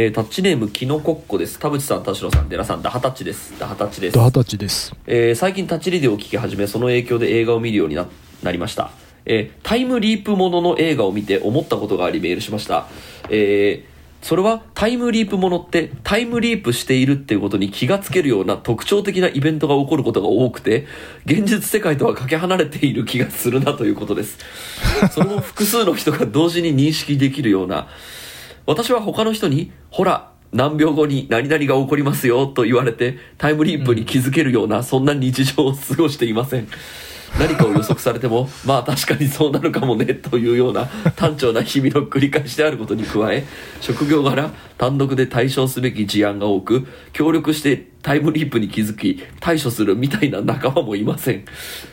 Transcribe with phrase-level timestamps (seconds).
[0.00, 1.58] えータッチネームキノコッコです。
[1.58, 3.58] 田淵さん田代さん寺さんダハタッチです。
[3.58, 4.14] ダハタッチです。
[4.14, 4.94] ダハタッチです。
[5.08, 8.06] えー最近タッチリデオを聞き始めその影響で映画を見るようにな
[8.44, 8.92] なりました、
[9.26, 12.86] えータイムリープものの映画を見て思ったことがありメールしました、
[13.28, 20.86] えーそれはタイムリープものってタイムリープしているっていうことに気がつけるような特徴的なイベントが起こることが多くて
[21.24, 24.38] 現実世界とはかけ離れている気がするなということです。
[25.12, 27.88] それも複数の人が同時に認識できるような
[28.68, 36.68] 私は他の人に「ほら何秒後に何々が起こりますよ」と言われてタイムリープに気づけるような、そんな日常を過ごしていません。
[37.38, 40.86] 何かを予測されても まあ確かにそうなるかもねというような
[41.16, 43.44] 単調な日々の繰り返しであることに加え
[43.80, 51.44] 職業柄単独で対処すべき事案が多く協力してタイムリープに気づき対処するみたいな仲間もいません。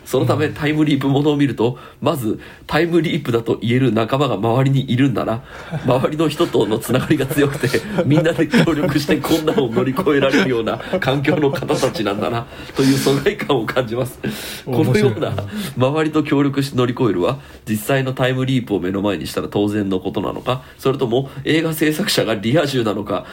[0.06, 5.44] そのためタイムリープものを見るとまずタイムリープだと言える仲間が周りにいるんだな。
[5.86, 12.48] 周りの人とのつながりが強くてみんなで協力して困難を乗り越えられるような環境の方たちなんだな。
[12.78, 14.18] という疎外感を感じます。
[14.64, 15.34] このような
[15.76, 23.26] 周りと協力して乗り越えるは実際のタイムリープを目の前にしたら当然のことなのかそれとも映画制作者がリア充なのか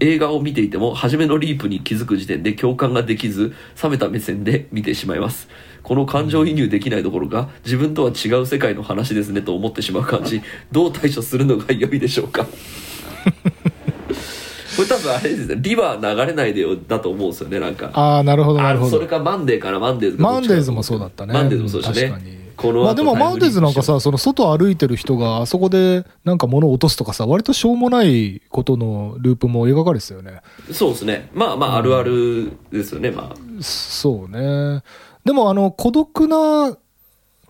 [0.00, 5.48] 映画を見ていても初めのリープに気づく時点で共感ができず冷めた目線で見てしまいます。
[5.82, 10.42] この感情移入できないところが自分とは違う世界の話ですねと思ってしまう感じ。
[10.72, 12.46] どう対処するのが良いでしょうか。
[14.76, 17.90] これ多分あれですねリバー流れないでよだと思うんですよねなんか。
[17.92, 18.88] ああなるほどなるほど。
[18.88, 21.34] あそれかマンデーからマンデーズマンデーズもそうだったね。
[21.34, 30.42] マンデーズもそうでしたねこの後まあでもマンデーズなんかさその外歩いてる人があそこでなんか物を落とすとかさ割としょうもないことのループも描かれてたよね。
[30.70, 31.30] そうですね。
[31.32, 33.62] まあまああるあるですよねまあ。
[33.62, 34.82] そうね。
[35.24, 36.76] でもあの孤独な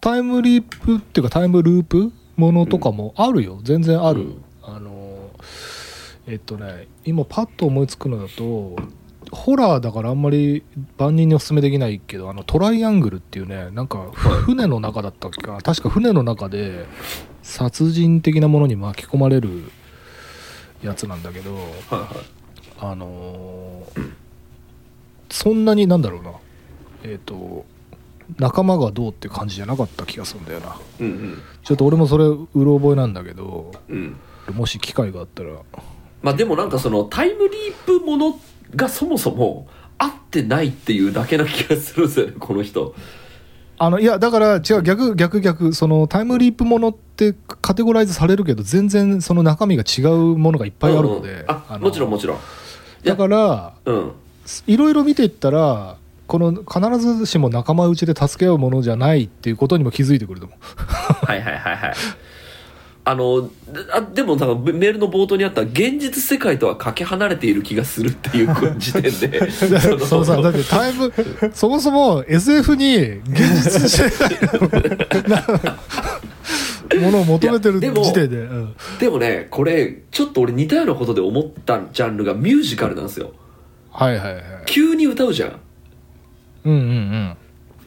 [0.00, 4.44] タイムリープっていうかタイムループものとかもあるよ、全然ある、うん。
[4.62, 5.30] あの
[6.26, 8.76] えっとね今パッと思いつくのだと
[9.32, 10.64] ホラーだからあんまり
[10.98, 15.40] 万人にお勧めできないけどあのトライアングルっていうねなんか船の中だったっけ？
[15.42, 16.86] かな確か船の中で
[17.42, 19.70] 殺人的なものに巻き込まれる
[20.82, 21.56] やつなんだけど
[22.80, 24.10] あのー
[25.32, 26.32] そんなになんだろうな。
[27.04, 27.64] えっ、と
[28.38, 30.76] 仲間がどうって感じじゃなかった気がするんだよな。
[30.98, 31.38] うんうん。
[31.62, 34.16] ちょっと俺もそれうろ覚えなんだけどうん。
[34.52, 35.50] もし機会があったら。
[36.22, 38.40] まあでもなんかそのタイムリープもの
[38.74, 42.94] がそもそも合ってないっていうだけな気がするんですよねこの人。
[43.78, 45.72] あのいやだから違う逆逆逆。
[45.72, 52.38] そのタイムリープものってカテゴライズされるけど全然その中身が違うものがいっぱいあるので、うんうんあもちろんもちろん。
[53.04, 54.12] だからうん。
[54.66, 61.26] いろいろ見ていったらこの必ずしも仲間内で助け合うものじゃないっていうことにも気づいてくると思う。
[61.26, 61.94] はいはいはいはい
[63.02, 63.50] あので
[63.92, 69.50] あでもなんかメールの冒頭にあった現実世界とはかけ離れている気がするっていう時点で。
[70.06, 71.12] そうさだってタイム
[71.54, 74.38] そもそも SF に現実世界
[77.00, 78.36] のものを求めてる時点で。
[78.36, 78.74] うん。
[78.98, 83.32] でもねこれちょっと俺似たようなことで思ったジャンルがミュージカルなんですよ。
[83.90, 84.44] はいはいはい。
[84.66, 85.60] 急に歌うじゃん。
[86.64, 87.36] うんうんうん。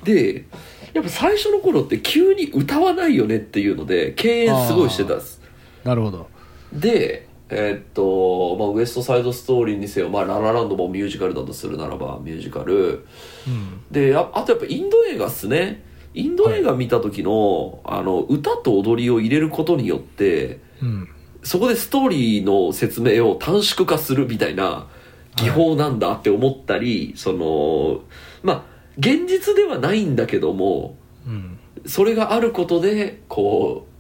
[0.04, 0.46] で
[0.94, 5.42] やっぱ最初の頃って急に歌わないよねっていうので敬遠すごいしてたんです
[5.84, 6.30] なるほど。
[6.72, 13.06] でえーっと、まあ、ウエストサイドストーリーにせよ、まあ、ララランドもミュージカルだとするならばミュージカル。
[13.48, 13.84] うん。
[13.92, 15.84] でああとやっぱインド映画っすね。
[16.16, 21.10] インド映画見た時の,、あの歌と踊りを入れることによってうん。
[21.44, 24.88] そこでストーリーの説明を短縮化するみたいな
[25.36, 28.02] 技法なんだって思ったり、その
[28.42, 30.96] まあ現実ではないんだけども
[31.26, 33.94] うんそれがあることでこう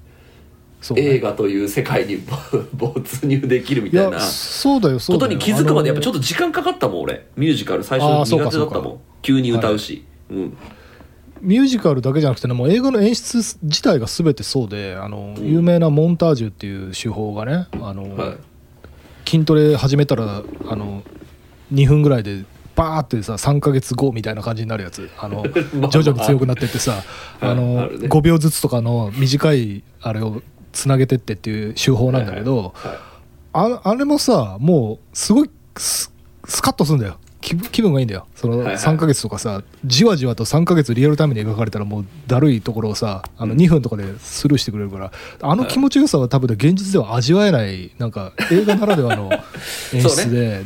[0.93, 1.01] ね。
[1.01, 5.29] 映画という世界に没 没入できるみいたいなやそうだよそうだよ。
[5.29, 7.25] ことに気づくまでやっぱちょっとと時間かかったもん俺。
[7.37, 7.83] ミュージカル。
[7.83, 8.99] 最初苦手だったもん。
[9.21, 10.57] 急に歌うし、うん。
[11.39, 18.37] ミュージカルだけじゃなくてねもう映画の演出自体が全てそうであの、うん有名なモンタージュっていう手法がねあの、はい
[19.25, 21.01] 筋トレ始めたらあの
[21.73, 22.43] 2分ぐらいで
[22.75, 25.09] バーってさ3ヶ月後みたいな感じになるやつ。
[25.17, 25.43] あの
[25.79, 27.03] まあ徐々に強くなってってさ
[27.41, 28.07] ああのあるね。
[28.07, 30.41] 5秒ずつとかの短いあれを
[30.71, 33.13] つなげてってっていう手法なんだけど、はい
[33.53, 36.11] ああれもさもうすごいス
[36.45, 37.17] スカッとするんだよ。
[37.39, 38.25] 気分気分がいいんだよ。
[38.35, 38.77] そのはいはい。
[38.77, 45.11] 3ヶ月とかさ、じわじわと3ヶ月リアルタイムに描かれたらもうだるいところをさあの2分とかでスルーしてくれるから
[45.41, 49.29] あの気持ちよさは多分ね現実では味わえないなんか映画ならではの
[49.93, 50.63] 演出で。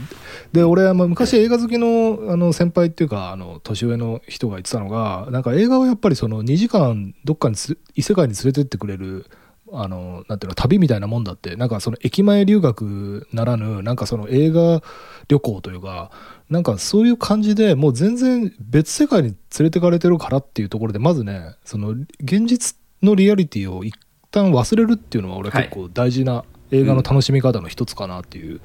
[0.52, 9.26] で俺はまあ昔映画好きのあの先輩っていうかあの年上の人が言ってたのがなんか映画はやっぱりその2時間どっかにつ異世界に連れてってくれる
[9.72, 14.82] あのなんていうの旅みたいなもんだってなんかその駅前留学ならぬなんかその映画
[15.28, 16.12] 旅行というか
[16.50, 23.94] なんかそういう感じでもう全然別世界に連れてかれてるからっていうところでまずねその現実のリアリティを一
[24.32, 28.62] 旦忘れるっていうのは俺は結構大事な映画の楽しみ方の一つかなっていう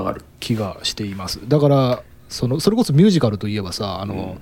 [0.00, 0.24] わかる。
[0.40, 1.40] 気がしています。
[1.48, 4.36] だからそのそれこそミュージカルといえばさあの、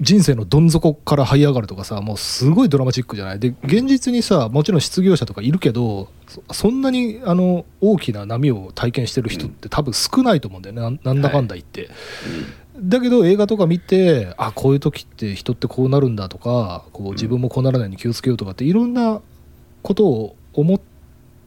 [0.00, 3.38] 人生のどん底から這い上がるとかさもうすごいドラマチックじゃない？
[3.38, 11.90] で現実にさもちろん失業者とかいるけどそそんなにあの大きな波を体験してる人って多分少ないと思うんだよね、なんなんだかんだ言って、
[12.78, 19.20] だけど映画とか見てあこういう時って人ってこうなるんだとかこう自分もこうならないように気をつけようとかっていろんな
[19.82, 20.80] ことを思っ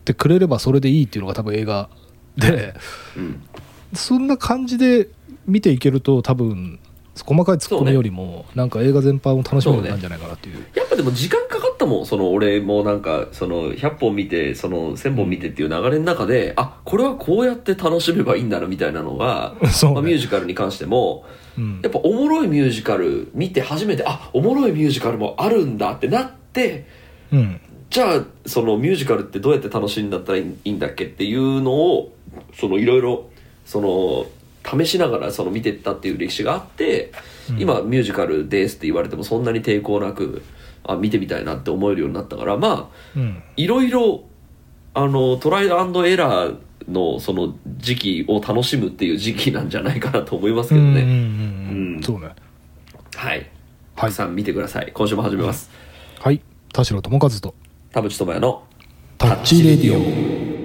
[0.05, 1.89] てくれればそれでいいっていうのが多分映画
[2.37, 2.73] で
[3.17, 3.43] うん。
[3.93, 5.09] そんな感じで
[5.45, 6.79] 見ていけると多分
[7.15, 10.65] 細かいツッコミよりもなんか映画全般を楽しめるようになるんじゃないかなっていう。
[10.73, 19.69] やっぱでも時間かかったもんその俺もなんかその100本見てその1000本見てっていう流れの中であこれはこうやって楽しめばいいんだなみたいなのが、ね。
[19.93, 21.25] まあ、ミュージカルに関しても
[21.55, 21.81] うん。
[21.83, 26.87] やっぱおもろいミュージカル見て初めてあおもろいミュージカルもあるんだってなって
[27.31, 27.61] うん。
[27.91, 32.11] じゃあそのミュージカルってどうやって楽しんだったらいいんだっけっていうのを
[32.53, 33.29] そのいろいろ
[33.65, 34.25] その
[34.65, 37.11] 試しながらその見てったっていう歴史があって、
[37.49, 37.61] うん。
[37.61, 40.43] 今ミュージカルですって言われてもそんなに抵抗なく
[40.83, 43.43] あ見てみたいなって思えるようになったからまあうん。
[43.57, 44.23] いろいろ
[44.93, 46.57] あのトライアンドエラー
[46.87, 52.27] のその時期を楽しむっていう時期なんじゃないかなと思いますけどね、そうね。
[53.15, 53.49] はい。
[53.95, 54.11] たはい。
[54.11, 54.91] くさん見てください。
[54.93, 55.69] 今週も始めます、
[56.19, 56.41] はい。
[56.73, 57.55] 田代智和と。
[57.91, 58.63] 田淵智也の
[59.17, 60.62] タッチレディオ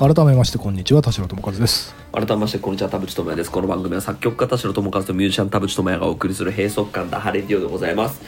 [0.00, 1.94] 改めましてこんにちは田代智和です。
[2.10, 3.50] 改めましてこんにちは田淵智也です。
[3.50, 8.22] この番組は作曲家田代智和とミュージシャン田淵智也がお送りする閉塞感ダハレディオでございます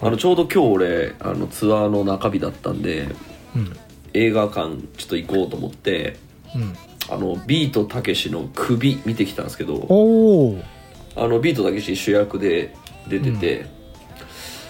[0.00, 3.08] あのちょうど今日俺あのツアーの中日だったんで
[3.56, 3.76] うん
[4.14, 6.16] 映画館ちょっと行こうと思って
[6.54, 6.76] うん
[7.10, 10.62] あのビートたけしの首見てきたんですけどおお
[11.16, 12.72] あのビートたけし主役で
[13.08, 13.66] 出てて、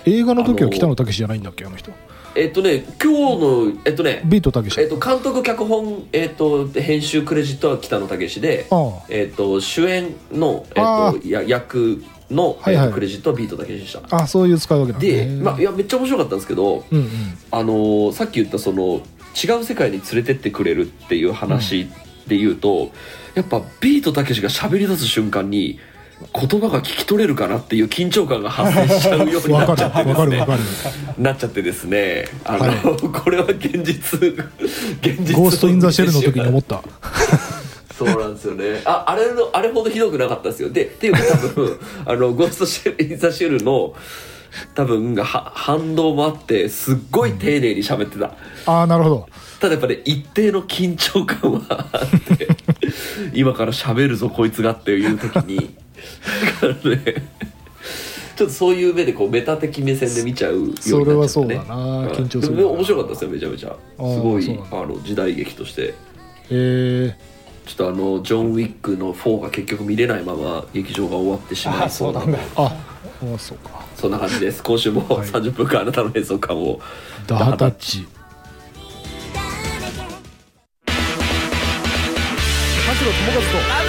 [0.06, 1.92] 映画の時は北野武じゃないんだっけあの人
[2.36, 4.80] えっとね今日のえっとねビートたけし。
[4.80, 9.06] えっと監督脚本えっと編集クレジットは北野武でああ。
[9.08, 12.84] えっと主演のえあっとや役の、はいはい。
[12.84, 14.16] えっとクレジットはビートたけしでした。
[14.16, 15.06] あそういう使い分けなんだ。
[15.06, 17.08] で、ねまあ、いやめっちゃ面白かったんですけど、うんうん。
[17.50, 19.00] あのーさっき言ったその
[19.34, 21.88] 違う世界に連れてってくれるっていう話
[22.26, 22.90] で言うと、
[23.34, 25.78] やっぱビートたけしが喋り出す瞬間に
[26.34, 30.46] 言葉が聞き取れるかなっていう緊張感が発生しちゃうようになっちゃってですね。
[31.16, 32.78] るなっちゃってですねあの、はい。
[33.12, 36.82] これは現実現実ゴースト・イン・ザ・シェルの時に思った。
[37.94, 38.82] そうなんですよね。
[38.84, 40.70] ああれのあれほどひどくなかったですよ。
[40.70, 43.94] でっていうか多分あのゴーストシェル・イン・ザ・シェルの
[44.74, 45.22] 多分は
[45.54, 48.32] 反動もあってすっごい丁寧に喋ってた、
[48.66, 49.28] ああなるほど。
[49.60, 52.48] ただやっぱり一定の緊張感はあって
[53.32, 55.74] 今から喋るぞこいつがっていう時に
[56.60, 57.14] だからね
[58.36, 61.54] ちょっとそういう目でこうメタ的目線で見ちゃうようになっちゃったねそれはそうだ。
[61.54, 65.94] な緊張する面白かったですよめちゃめちゃすごいあの時代劇としてへ
[66.50, 67.16] え
[67.64, 72.76] ちょっとあのジョン・ウィックの4が結局見れないまま劇場が終わってしまいそうなー、あ
[73.34, 76.78] あそうかそんな感じです今週も30分間あなたの閉塞感を
[77.26, 78.06] ダハタッチ
[79.26, 79.40] 田
[82.94, 83.85] 代智和と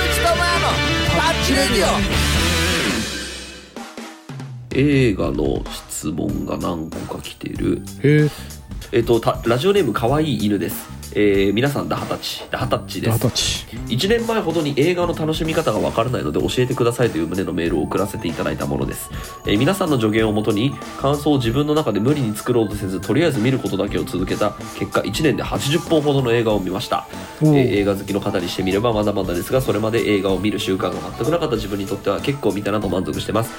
[4.72, 7.82] 映画の質問が何個か来てる。
[8.04, 8.57] へえ。
[8.92, 10.88] えっとたラジオネームかわいい犬です。
[11.14, 12.44] えー皆さんダハタッチ。
[12.52, 13.10] ダハタッチです。
[13.10, 13.66] ダハタッチ。
[13.88, 19.10] 1年前ほどに映画の楽しみ方がわからないので教えてくださいという旨のメールを送らせていただいたものです、
[19.46, 27.08] えー皆さんの助言をもとに感想を自分の中で無理に作ろうとせずとりあえず見ることだけを続けた結果1年で80本ほどの映画を見ました、
[27.42, 33.52] えー映画好きの方にしてみればまだまだですがそれまで映画を見る習慣が全くなかった自分にとっては結構見たなと満足してます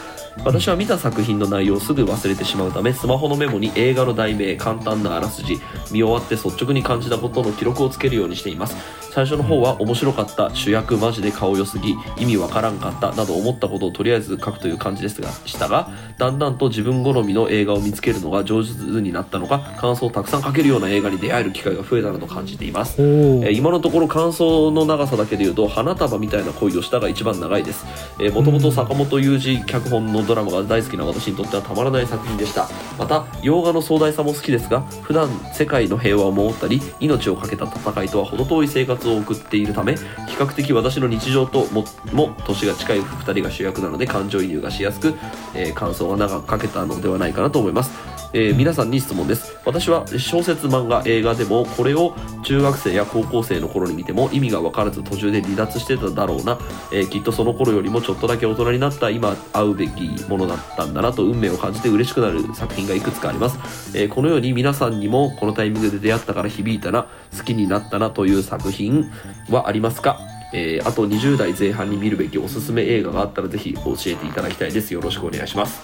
[0.45, 8.76] 私は見た作品の内容をすぐ忘れてしまうためスマホのメモに映画の題名簡単なあらすじ見終わって率直に感じたことの記録をつけるようにしています。
[9.12, 10.55] 最初の方は面白かった。
[10.55, 22.73] 主役マジで顔良すぎ意味わからんかったなど思ったことをとりあえず書くという感じですがしたがだんだんと自分好みの映画を見つけるのが上手になったのか感想をたくさん書けるような映画に出会える機会が増えたなと感じてい。
[22.73, 27.85] ますえー今のところ感想の長さだけで言うと花束みたいな恋をしたが一番長いです。
[28.33, 40.02] もともと坂本雄二脚本のドラマが大好きな私にとってはたまらない作品でしたまた洋画の壮大さも好きですが普段世界の平和を守ったり命を懸けた戦いとは程遠い生活を送っているため比
[40.37, 45.14] 較的私の日常ともも年が近い2人が主役なので感情移入がしやすく、
[45.55, 47.90] えー感想が長くかけたのではないかなと思います、
[48.35, 49.56] えー皆さんに質問です。
[49.64, 56.58] 私は小説漫画映画でもこれを中学生や高校生の頃に見ても意味が分からず途中で離脱してただろうな、
[56.92, 69.11] えーきっとその頃よりもちょっとだけ大人になった今会うべきものだったんだなと運命を感じて嬉しくなる作品がいくつかあります、えーこのように皆さんにもこのタイミングで出会ったから響いたな好きになったなという作品
[69.50, 70.20] はありますか？
[70.52, 74.92] えーあと20代前半に見るべきおすすめ映画があったらぜひ教えていただきたいです。
[74.92, 75.82] よろしくお願いします。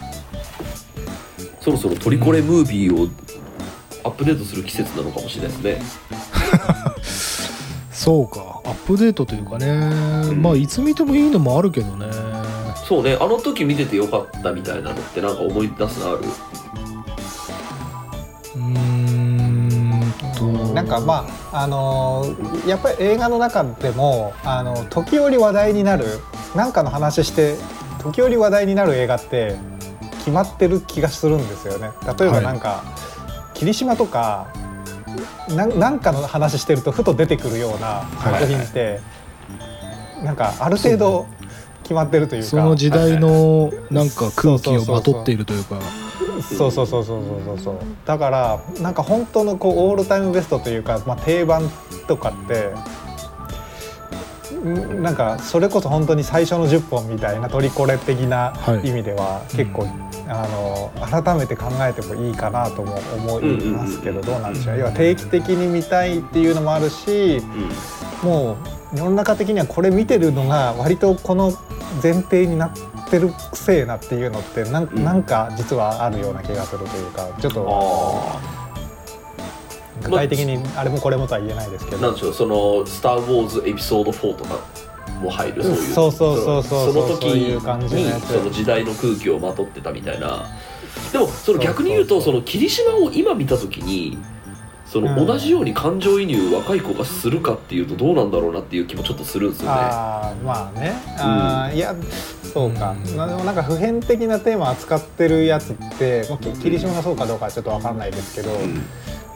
[1.65, 3.09] そろそろトリコレムービーを
[4.05, 5.83] アップデートする季節なのかもしれないですね。
[7.91, 8.61] そうか。
[8.65, 10.43] アップデートというかね、ん。
[10.43, 12.07] まあいつ見てもいいのもあるけどね。
[12.87, 13.17] そうね。
[13.19, 16.19] あの時見ててよかったみたいなのってなんか思い出すのある？
[18.57, 20.45] うーんと。
[20.75, 26.05] なんかまああのーやっぱり映画の中でもあの時折話題になる
[26.55, 27.57] なんかの話して
[28.03, 29.57] 時折話題になる映画って
[30.25, 31.91] 決まってる気がするんですよね。
[32.19, 32.83] 例えばなんか、
[33.53, 34.47] 霧島とか
[35.51, 39.01] なんなんかの話してるとふと出てくるような作品って、
[40.25, 41.27] なんかある程度
[41.83, 42.49] 決まってるというか。
[42.49, 45.79] その時代のなんか空気をまとっているというか。
[46.41, 51.71] そうそうそうそうそうそうそうだからなんか本当のこうオールタイムベストというか、まあ、定番
[52.09, 52.75] とかってん
[54.65, 58.89] なんかそれこそ本当に最初の10本みたいなトリコレ的なはい。
[58.89, 59.87] 意味では結構、
[60.29, 60.91] あの
[61.23, 64.79] 改めて考えてもいいかなとも思いますけどどうなんでしょう。
[64.79, 67.43] 要は定期的に見たいっていうのもあるし
[68.23, 68.29] うん。
[68.29, 68.57] も
[68.95, 71.53] う世の中的にはこれ見てるのが割とこの
[72.03, 72.73] 前提になっ
[73.11, 75.05] てるくせえなっていうのってなん,、うん。
[75.05, 78.64] なんか実はあるような気がするというかちょっとあ
[80.03, 84.59] 具体的にあれもこれもとは言えないですけどあなんでしょうその「スター・ウォーズ」エピソード4とか
[85.21, 90.47] も入るそういうそうそうそうそうその時にその時代の空気をまとってたみたいな
[91.13, 94.19] でもその逆に言うとその霧島を今見た時に
[94.87, 99.73] そのうん同じように感情移入若い子がするかっていうとどうなんだろうなっていう気もちょっとするんですよね。
[99.73, 101.95] ああまあねあー、いや
[102.53, 106.25] そうか、まあでもなんか普遍的なテーマ扱ってるやつって、
[106.63, 108.83] 霧島がそうかどうかはちょっと分かんないですけど、うん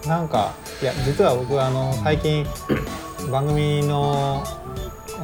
[0.06, 2.46] なんかいや実は僕あの最近
[3.30, 4.44] 番組の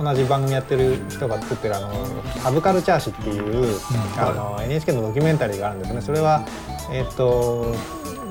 [0.02, 1.92] 同じ番組やってる人が作ってるあの
[2.42, 3.78] サブカルチャー誌っていう、
[4.18, 6.00] あの NHK のドキュメンタリーがあるんですね。
[6.00, 6.44] それは
[6.90, 7.74] えっ、と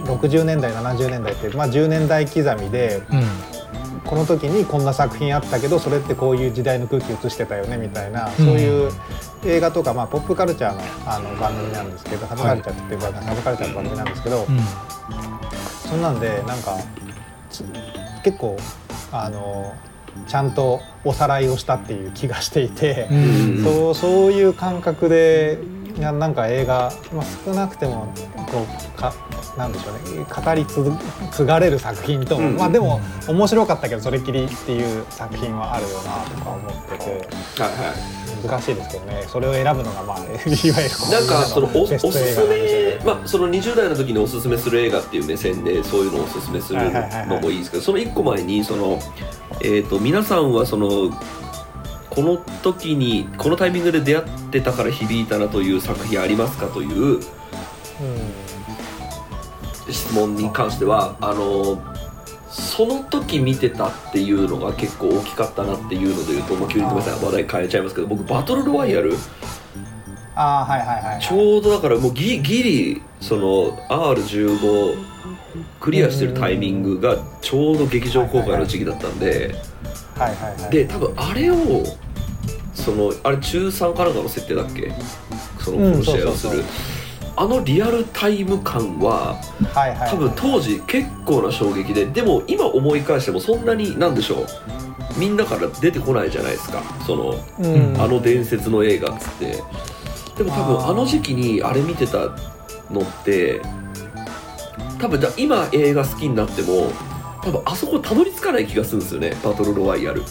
[0.04, 3.24] 60年代70年代って、まあ、10年代刻みでうん。
[4.06, 8.92] この時にこんな作品あったけどそれってこういう時代の空気映してたよねみたいな、そういう
[9.46, 14.60] 映画とか、まあ、ポップカルチャーのあの番組なんですけどサブカルチャーって言ってる番組サブカルチャーの番組なんですけど、うん
[15.88, 16.78] そんなんでなんか
[17.50, 17.64] つ
[18.24, 18.58] 結構
[19.12, 19.76] あの
[20.28, 23.64] ちゃんとおさらいをしたっていう気がしていて、うん。
[23.64, 25.58] そうそういう感覚で
[25.98, 28.12] いやなんか映画、まあ、少なくても
[28.52, 29.14] こうか
[29.58, 30.26] なんでしょうね。
[30.26, 30.84] 語り継
[31.32, 32.56] 継がれる作品と、うん。
[32.58, 37.12] まあでも面白かったけどそれっきりっていう作品はあるよなとか思ってて。
[37.62, 38.48] はいはい。
[38.48, 39.24] 難しいですけどね。
[39.28, 40.46] それを選ぶのがまあ いわゆる
[41.12, 42.08] なんかそのおおすす
[42.48, 46.92] め、まあ、その20代の時におすすめする映画っていう目線でそういうのをおすすめする
[47.28, 49.00] のもいいですけどその1個前にその、
[49.62, 51.12] えー、と皆さんはその
[52.14, 57.20] この時にこのタイミングで出会ってたから響いたなという作品ありますかという
[59.90, 61.82] 質問に関してはあの
[62.50, 69.16] その時見てたっていうのが結構大きかったなっていうので言うともう急にごめんなさい話題変えちゃいますけど僕バトルロワイヤル
[70.36, 71.22] ああはいはいはいはい。
[71.22, 74.98] ちょうどだからもうギギリその R15
[75.80, 79.56] クリアしてるタイミングがちょうど劇場公開の時期だったんで
[80.18, 80.72] はいはいはい。
[80.72, 81.56] で多分あれを
[82.74, 84.92] そのあれ中3かなんかの設定だっけ？
[85.60, 86.64] そのうん殺し合いをする。
[87.36, 89.42] あのリアルタイム感は
[89.74, 94.48] はいはい多分当時結構な衝撃ででも今思い返してもそんなになんでしょう。
[95.18, 96.82] みんなから出てこないじゃないですか。
[97.06, 98.02] そのうん。
[98.02, 99.64] あの伝説の映画っつって。
[100.38, 102.18] でも多分あの時期にあれ見てた
[102.90, 103.62] のって
[105.00, 106.92] 多分だ今映画好きになっても
[107.44, 109.38] 多分あそこたどり着かない気がするんですよね。
[109.44, 110.24] バトルロワイヤル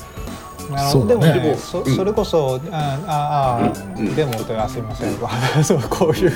[0.71, 1.33] なるほどそうだね。
[1.35, 1.97] でもねそうん。
[1.97, 4.09] それこそあああ、うん。
[4.09, 5.13] うんでもとあすいません。
[5.65, 6.33] そうこういう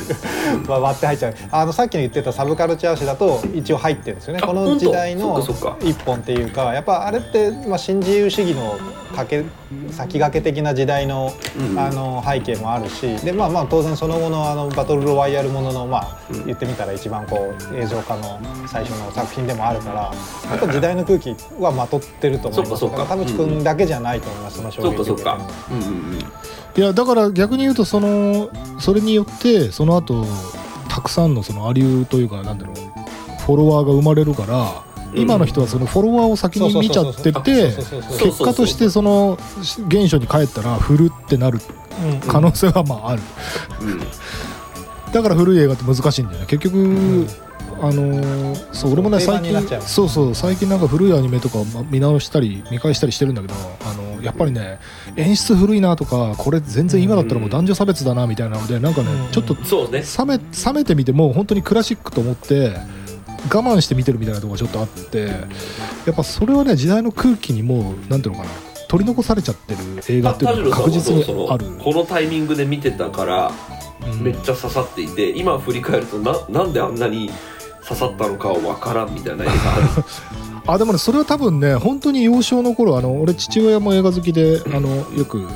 [0.66, 1.34] まあ割って入っちゃう。
[1.50, 4.40] あのさっきの言ってたサブカルチャー誌だと一応入ってるんですよね。
[4.42, 5.40] あこの時代の
[5.80, 8.76] 一本っていうかやっぱあれって、まあ、新自由主義の
[9.90, 16.46] 先駆け的な時代の,、うんあの背景もあるしで、まあ、まあ当然その後のあのバトルロワイヤルものの、まあうん。
[16.46, 20.12] 言ってみたら一番こう映像化の最初の作品でもあるから
[20.50, 24.96] やっぱ時代の空気はまとってると思いますかそっか田淵君だけじゃないと思います、その衝撃
[26.76, 30.26] いやだから逆に言うとそのそれによってその後
[30.88, 32.76] たくさんのそのアリューというかなんだろう
[33.46, 37.72] フォロワーが生まれるから、うん今の人はそのフォロワーを先に見ちゃってて
[38.18, 39.38] 結果としてその
[39.88, 41.60] 現象に帰ったら振るってなる
[42.04, 43.22] うん可能性はまあある、
[43.80, 45.12] うん。
[45.12, 46.46] だから古い映画って難しいんだよね。
[46.46, 47.26] 結局、
[47.80, 54.78] あのーそう俺もね最近そうそう最近なんか古いアニメとかま見直したり見返したりしてるんだけどあのやっぱりね
[55.16, 59.30] 演出古いなとかこれ全然今だったらもう男女差別だなみたいなのでなんかねうん。
[59.30, 60.02] ちょっとそうね。
[60.18, 62.76] 冷め冷めてみても本当にクラシックと思って
[63.52, 65.26] 我慢して見てるみたいなところがちょっとあって
[66.06, 68.50] やっぱそれはね時代の空気にもうなんていうのかな
[68.88, 73.52] 取り残されちゃってる映画っていうのが確実にある、このタイミングで見てたから
[74.02, 74.22] うん。
[74.22, 77.30] めっちゃ刺さっていて今振り返るとななんであんなに
[77.82, 79.52] 刺さったのかは分からんみたいな映画。
[79.74, 80.04] ある
[80.68, 85.46] あでもねそれは多分ね本当に幼少の頃あの俺父親も映画好きであのよく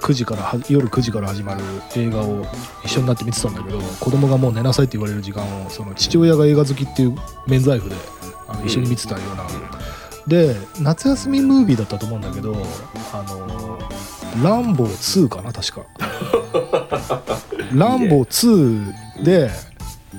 [0.00, 1.62] 9時からは夜9時から始まる
[1.96, 2.44] 映画を
[2.84, 7.16] 一緒になって見てたんだけど子供がもう寝なさいって言われる時間をその父親が映画好きっていう
[7.46, 7.96] 免罪符で
[8.48, 9.46] あの一緒に見てたような、
[10.26, 12.56] で夏休みムービーだったと思うんだけど
[13.12, 13.78] あの
[14.42, 15.86] ランボー2かな確か。
[17.74, 18.26] ランボー
[19.22, 19.50] 2 で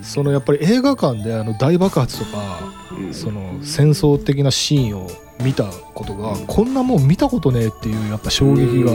[0.01, 2.59] そのやっぱり映画館であの大爆発とか
[2.91, 3.13] うん。
[3.13, 5.09] その戦争的なシーンを
[5.41, 8.91] 見たことがこんなもん見たことねえっていうやっぱ衝撃が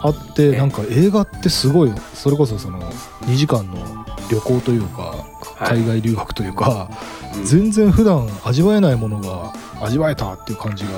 [0.00, 0.58] あってね。
[0.58, 2.80] なんか映画ってすごいそれこそその
[3.22, 5.26] 2時間の旅行というか
[5.56, 5.78] はい。
[5.78, 6.90] 海外留学というか
[7.34, 7.44] うん。
[7.44, 10.90] 全然普段味わえないものが味わえたっていう感じが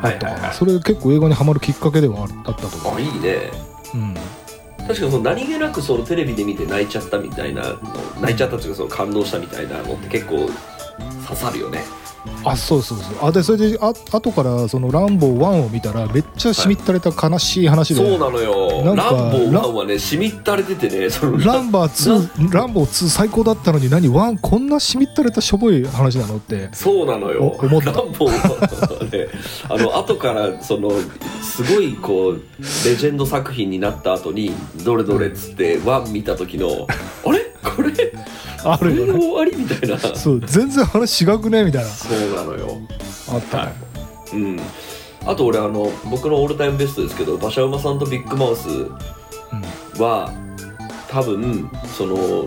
[0.00, 0.54] はいはいはい。
[0.54, 3.50] それ結構映画にはまるきっかけではあったと思あいいね。
[3.94, 4.14] う、うん、
[4.86, 7.78] 確かにその何気なくそのテレビで見て泣いちゃったみたいなの
[8.20, 10.48] 泣いちゃったっていうかその感動したみたいなのって結構
[11.26, 11.82] 刺さるよね
[12.44, 13.28] あそうそうそう。
[13.28, 18.84] あでそれであ後からその「ランボー1」を見たらめっちゃしみったれた悲しい話で、そうなのよ。
[18.84, 24.08] なんかランボー1はねしみったれててねそのランバー2ランボー2最高だったのに何？
[24.08, 26.68] ワンこんなしみったれたしょぼい話なのって。
[26.72, 27.56] そうなのよ。
[27.60, 27.92] お思った。
[27.92, 29.28] ランボーはね
[29.68, 30.92] あの後からその
[31.42, 32.42] すごいこう
[32.84, 34.52] レジェンド作品になった後に
[34.84, 36.86] どれどれっつってワン見た時の
[37.24, 37.55] あれ？
[37.76, 37.92] これ？
[38.64, 39.12] あるよね。
[39.12, 39.98] で終わりみたいな。
[39.98, 41.90] そそう全然話違くねみたいな。
[41.90, 42.78] うなのよ。
[43.28, 44.36] あった、はい。
[44.36, 44.60] うん。
[45.26, 48.68] あと俺あの僕のオールタイムベストですけど馬車馬さんとビッグマウス
[50.00, 50.32] は
[51.08, 52.46] 多分その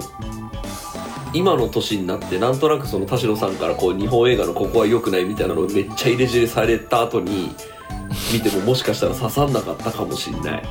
[1.33, 7.53] 今の年になってなんとなくその田代さんからこう日本映画のここは良くないみたいなのをめっちゃ入れ知れされた後に
[8.33, 10.63] 見てももしかしたら刺さんなかったかもしんない。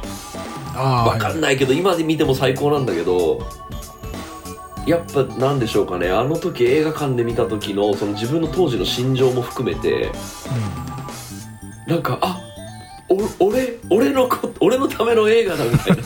[0.74, 3.46] あわかんないけど今で見ても最高なんだけど
[4.88, 6.10] やっぱなんでしょうかね。
[6.10, 10.10] あの時映画館で見た時のその自分の当時の心情も含めて。
[11.86, 12.38] なんかあ
[13.08, 16.02] お俺俺のこ俺のための映画だみたいな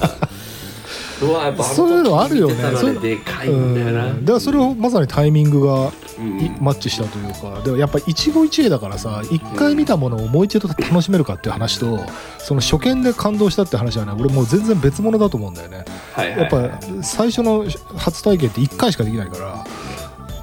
[1.63, 2.55] そういうのあるよね。
[3.01, 4.25] ででかいんだよな、うん。
[4.25, 6.41] だからそれをまさにタイミングがうん。
[6.41, 7.61] いマッチしたというか。
[7.63, 12.01] でもやっぱ一期一会だからさ一回見たものをもう一度楽しめるかっていう話と
[12.39, 15.85] その初見で感動したって話はね俺もう全然別物だと思うんだよね。
[16.13, 17.65] はいはいやっはいぱ最初の
[17.97, 19.65] 初体験って1回しかできないから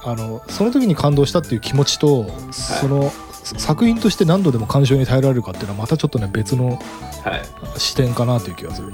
[0.04, 3.12] あのその時に感動したっていう気持ちとその
[3.44, 6.80] 作品として何度でも鑑賞に耐えられるかっていうのはまたちょっとね別の
[7.24, 7.80] はい。
[7.80, 8.92] 視点かなという気がする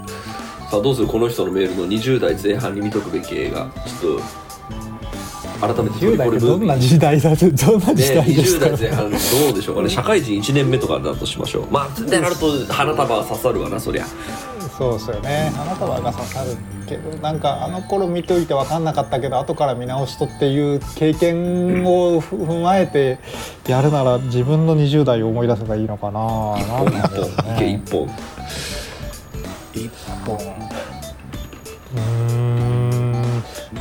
[0.75, 3.71] さあどうするこの人のメールの20代前半に見とくべき映画。
[3.85, 9.89] ちょっと改めてト10リ代ってどんポルムービーな時代だどんな時ね、20代ですか、代前半どうでしょうかね。
[9.89, 11.71] 社会人1年目とかだとしましょう。
[11.71, 14.05] まあってなると花束は刺さるわなそりゃ。
[14.77, 15.53] そうですよね。
[15.55, 16.57] 花束が刺さる
[16.89, 23.19] けどなんかあの頃見といて分かんなかったけど後から見直すとっていう経験をふ踏まえて
[23.65, 26.19] やるなら自分の20代を思い出せばいいのかな
[26.59, 27.65] 一本一本。
[27.65, 28.09] 一本。
[29.75, 29.91] 一
[30.25, 30.64] 本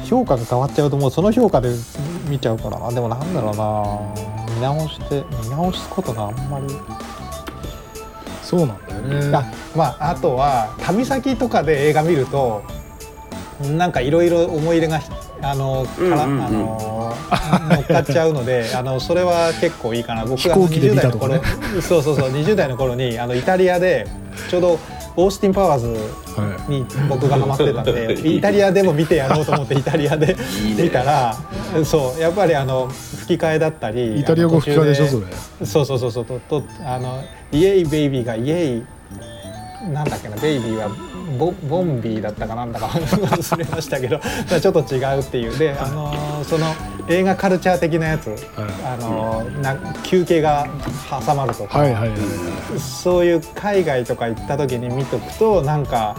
[0.04, 1.70] 評価が変わっちゃうともうその評価で
[2.28, 2.78] 見ちゃうから。
[2.78, 4.54] なでもなんだろうな。
[4.54, 6.66] 見直して見直すことがあんまり。
[8.42, 9.36] そうなんだよね。
[9.36, 12.62] あまああとは旅先とかで映画見ると
[13.76, 15.00] なんかいろいろ思い入れが
[15.42, 16.44] あのから、うんうんうん。
[16.44, 16.94] あの
[17.76, 20.24] 乗っかっちゃうので あのそれは結構いいかな。
[20.24, 21.34] 僕が飛行機で20代の頃、
[21.80, 24.06] そうそうそう20代の頃にあのイタリアで
[24.50, 24.78] ちょうど
[25.16, 25.86] オースティン・パワーズ
[26.40, 26.70] はい。
[26.72, 30.36] に僕がハマってたんで イタリアでも見てやろうと思ってイタリアで
[30.76, 31.36] 見たら
[31.84, 32.88] そうやっぱりあの
[33.20, 35.26] 吹き替えだったりイタリア語吹き替えでしょそれ
[35.60, 35.66] れ。
[35.66, 37.22] そうそうそうそうととあの
[37.52, 38.82] イエイベイビーがイエイ
[39.92, 40.88] なんだっけなベイビーは
[41.38, 44.18] ボボンビーだったかなんだか忘れましたけど
[44.60, 45.58] ちょっと違うっていう。
[45.58, 46.12] であの
[46.48, 46.66] その
[47.08, 50.66] 映画カルチャー的なやつ、あのな休憩が
[51.08, 52.80] 挟まるとか、はいはいはいはい。
[52.80, 56.16] そういう海外とか行った時に見とくとなんか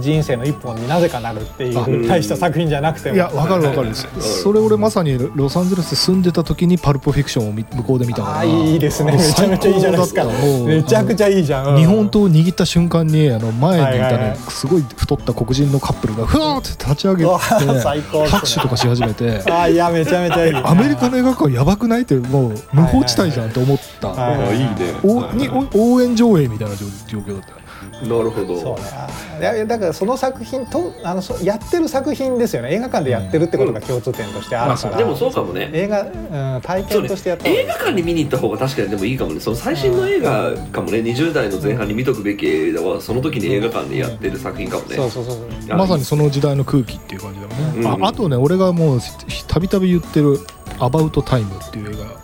[0.00, 3.16] 人生の一本になぜかなるっていあう大した作品じゃなくても。
[3.16, 3.94] いやわかるわかる。
[3.94, 9.12] それ俺まさにロサンゼルス住んでた時にパルプフィクションをみ向こうで見たからいいですね。
[9.12, 10.24] めちゃめちゃいいじゃないですか。
[10.66, 11.76] めちゃくちゃいいじゃん、うん。
[11.78, 17.30] 日本刀を握った瞬間にあの前にいたはいはいはねいすごい太った黒人のカップルがふわーって立ち上げて
[18.28, 19.42] 拍手とかし始めて。
[19.50, 20.54] あーいやめちゃめちゃいい。
[20.54, 24.30] アメリカの映画館やばくないってもう無法地帯じゃんって思った、はい。
[24.32, 24.68] はいはいあいいね。
[25.02, 27.57] おにお応援上映みたいな状状況だった
[28.02, 28.60] なるほど。
[28.60, 28.82] そうね。
[28.92, 29.08] あ
[29.40, 32.72] いやだからその作品とあのそやってる作品ですよね。
[32.72, 35.70] 映画館でやってるってことが共通点としてあるから、でもそうかもね。
[35.72, 37.56] 映画、うん、体そうね験としてやった方が。
[37.56, 39.40] いい映画館に見に行った方が確かにでもいいかもね。
[39.40, 40.98] その最新の映画かもね。
[40.98, 44.96] 20代の前半に見とくべき映画はその時に映画館でやってる作品かもね。
[44.96, 45.72] そうそうそうそう。
[45.72, 48.04] あまさにその時代の空気っていう感じだよね、うん。
[48.04, 49.00] ああとね俺がもう
[49.46, 50.38] たびたび言ってる
[50.78, 52.04] 「アバウトタイム」っていう映画。
[52.04, 52.18] ね。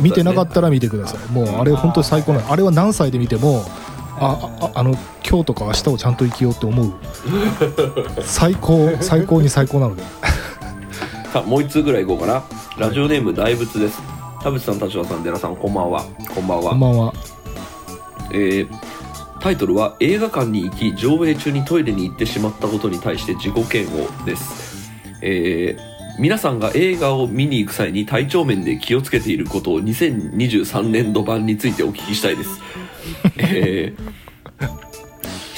[0.00, 1.32] 見てなかったら見てください。
[1.32, 3.64] もうあれ本当に最高なのあれは何歳で見ても
[4.20, 4.90] ああああの
[5.26, 6.92] 今日とか明日をちゃんと生きようって思う。
[8.22, 10.02] 最高最高に最高なので。
[11.32, 12.42] さあもう一通ぐらいいこうかな。
[12.76, 14.02] ラジオネーム大仏です。
[14.42, 16.04] 田淵さん立場さん寺さんこんばんは。
[16.34, 16.70] こんばんは。
[16.70, 17.14] こんばんは。
[18.32, 18.90] えー
[19.40, 24.90] タイトルは映画館に行き上映中にトイレに行ってしまったことに対して自己嫌悪です、
[25.22, 32.60] えー皆さんが映画を見に行く際に体調面で気をつけていることを2023年度版についてお聞きしたいです、
[33.38, 34.30] えー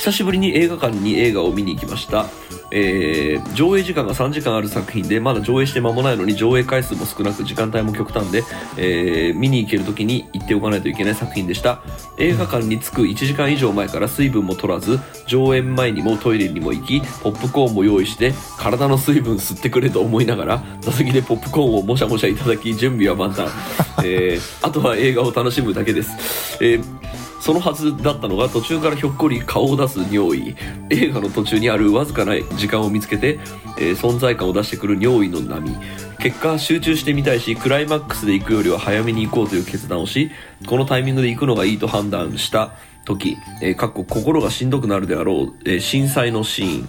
[0.02, 2.26] 久しぶりに映画館に映画を見に行きました、
[2.72, 8.42] えー上映時間が3時間ある作品でまだ上映して間もないのに上映回数も少なく時間帯も極端で、
[8.76, 11.82] えー見に行ける時に行っておかないといけない作品でした。
[12.18, 23.50] 映画館に着く1時間以上前から水分も取らず上演前にもトイレにも行きポップコーンも用意して体の水分吸ってくれと思いながら座席でポップコーンをもしゃもしゃいただき準備は万端、
[24.04, 26.84] えーあとは映画を楽しむだけです、えー
[27.42, 30.54] そのはずだったのが途中からひょっこり顔を出す尿意。
[30.90, 33.40] 映画の途中にあるわずかな時間を見つけて、
[33.80, 35.76] えー存在感を出してくる尿意の波。
[36.20, 40.30] 結果集中してみたいしクライマックスで行くよりは早めに行こうという決断をし
[40.68, 42.74] このタイミングで行くのがいいと判断した
[43.04, 46.88] 時、えーかっこ心がしんどくなるであろう、えー震災のシーン。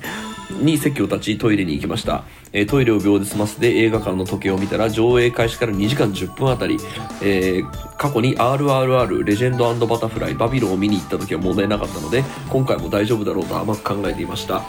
[0.53, 6.77] に席を立ちトイレに行きました、えートイレを秒で済ませて映画館の時計を見たら上映開始から2時間10分あたり、
[7.21, 14.61] えー過去に RRR レジェンドバタフライバビロンを見に行った時は問題なかったので今回も大丈夫だろうと甘く考えていました。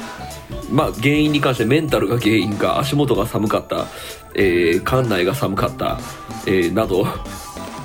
[0.71, 3.87] まあ原因に関してメンタルが原因か足元が寒かった、
[4.35, 5.99] え館内が寒かった、
[6.47, 7.07] えなど、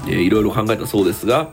[0.07, 1.49] えーいろいろ考えたそうですが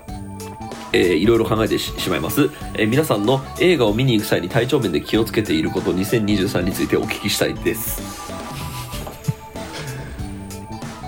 [0.92, 8.02] えーいろいろ考えてししまいます、えー皆さんの映画を見に行く際に体調面で気をつけていること2023についてお聞きしたいです。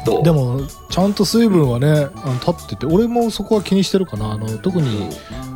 [0.05, 0.61] どうでも
[0.91, 4.33] ちゃんと水分はねあの立ってて俺もそこは気にしてるかな。
[4.33, 5.09] あの特に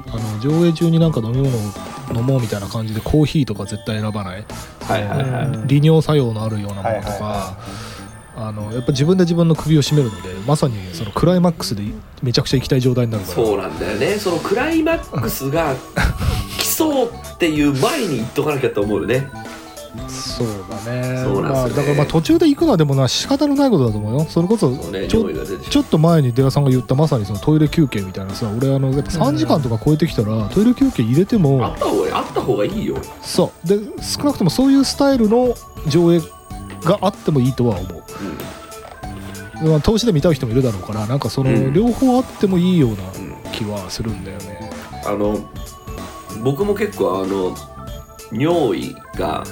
[0.09, 1.61] あの上映中になんか飲み物を
[2.15, 4.45] 飲もうみたいな感じでコーヒーとか絶対選ばない。
[4.83, 5.67] はいはいはい、うん。
[5.67, 7.57] 利尿作用のあるようなものとはいはいはか
[8.37, 11.83] あのやっぱ自分で自分の首を絞めるのでまさにそのクライマックスで
[12.23, 13.35] めちゃくちゃ行きたい状態になるから。
[13.37, 14.19] そうなんだよね。
[14.19, 15.75] そのクライマックスが
[16.59, 19.29] 来そうっていう前に言っとかなきゃと思うよね。
[20.09, 21.23] そうだね。
[21.23, 21.43] そうなんですよね。
[21.43, 24.27] まあ、だからまあ途中で行くのはでもな仕方のないことだと思うよ。
[24.29, 25.31] それこそちょ
[25.71, 31.79] ちょっと前に寺さんが言ったまさにそのトイレ休憩みたいなさ俺あのやっぱ3時間とか超えてきたらトイレ休憩入れてもあっ
[32.33, 33.69] た方がいいよそう。
[33.69, 35.55] で少なくともそういうスタイルの
[35.89, 36.21] 上映
[36.85, 38.03] があってもいいとは思う。
[39.65, 41.73] うまあ投資で見たい人もいるだろうからなんかそのうん。
[41.73, 43.33] 両方あってもいいようなうん。
[43.53, 44.71] 気はするんだよね、
[45.05, 45.39] あの
[46.43, 47.55] 僕も結構あの
[48.33, 49.45] 尿意が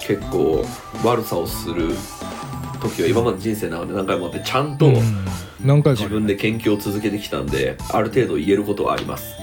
[0.00, 0.64] 結構
[1.04, 1.90] 悪さをする
[2.80, 4.90] 時は今まで人生の中で何回もあってちゃんと
[5.60, 9.34] 自分で研究を続けてきたんである程度言えることはあります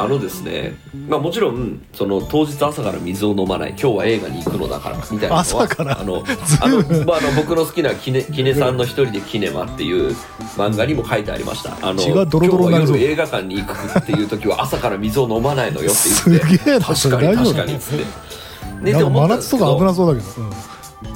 [0.00, 0.76] あのですね
[1.08, 6.00] まあもちろんその当日朝から水を飲まない今日は映画に行くのだからみたいなのは朝から？
[6.00, 6.24] あの
[6.62, 10.14] あの、まあ、あの僕の好きなキネキネさんの一人でキネマっていう
[10.56, 11.74] 漫画にも書いてありました。
[11.82, 18.04] あの今日は夜映画館に行くっていう時は朝から水を飲まないのよってす言って確かに確かにっつって。
[18.04, 20.52] ねですけ夏とか危などそうだけど、うん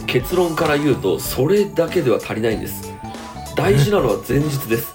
[0.07, 2.93] 結論から言うとそれだけでは足りないんです。
[3.57, 4.95] 大事なのは前日です。